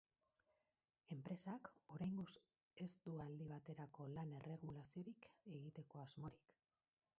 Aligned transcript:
Enpresak 1.15 1.69
oraingoz 1.95 2.31
ez 2.87 2.89
du 3.05 3.13
aldi 3.27 3.51
baterako 3.53 4.09
lan-erregulaziorik 4.15 5.31
egiteko 5.61 6.05
asmorik. 6.09 6.59